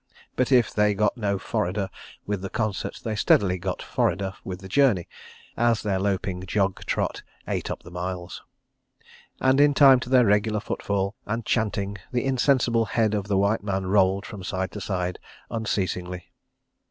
But 0.35 0.51
if 0.51 0.73
they 0.73 0.95
got 0.95 1.15
no 1.15 1.37
forrader 1.37 1.87
with 2.25 2.41
the 2.41 2.49
concert 2.49 2.99
they 3.03 3.15
steadily 3.15 3.59
got 3.59 3.83
forrader 3.83 4.33
with 4.43 4.59
the 4.61 4.67
journey, 4.67 5.07
as 5.55 5.83
their 5.83 5.99
loping 5.99 6.43
jog 6.47 6.83
trot 6.85 7.21
ate 7.47 7.69
up 7.69 7.83
the 7.83 7.91
miles. 7.91 8.41
And, 9.39 9.61
in 9.61 9.75
time 9.75 9.99
to 9.99 10.09
their 10.09 10.25
regular 10.25 10.59
foot 10.59 10.81
fall 10.81 11.13
and 11.27 11.45
chanting, 11.45 11.99
the 12.11 12.25
insensible 12.25 12.85
head 12.85 13.13
of 13.13 13.27
the 13.27 13.37
white 13.37 13.61
man 13.63 13.85
rolled 13.85 14.25
from 14.25 14.43
side 14.43 14.71
to 14.71 14.81
side 14.81 15.19
unceasingly. 15.51 16.31